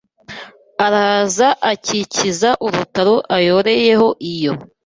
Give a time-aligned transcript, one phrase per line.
[0.85, 4.53] araza akikiza urutaro ayoreyeho iyo